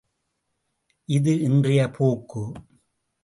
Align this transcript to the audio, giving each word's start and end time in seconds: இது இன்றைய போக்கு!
இது 1.09 1.33
இன்றைய 1.41 1.81
போக்கு! 1.89 2.43